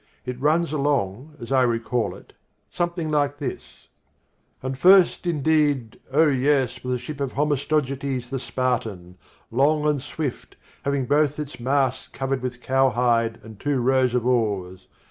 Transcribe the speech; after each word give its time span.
It 0.25 0.41
runs 0.41 0.73
along, 0.73 1.35
as 1.39 1.51
I 1.51 1.61
recall 1.61 2.15
it, 2.15 2.33
something 2.71 3.11
like 3.11 3.37
this, 3.37 3.87
"And 4.63 4.75
first, 4.75 5.27
indeed, 5.27 5.99
oh 6.11 6.27
yes, 6.27 6.83
was 6.83 6.93
the 6.93 6.97
ship 6.97 7.21
of 7.21 7.33
Homistogetes 7.33 8.31
the 8.31 8.39
Spartan, 8.39 9.19
long 9.51 9.85
and 9.85 10.01
swift, 10.01 10.55
having 10.85 11.05
both 11.05 11.37
its 11.37 11.59
masts 11.59 12.07
covered 12.07 12.41
with 12.41 12.63
cowhide 12.63 13.39
and 13.43 13.59
two 13.59 13.79
rows 13.79 14.15
of 14.15 14.25
oars. 14.25 14.87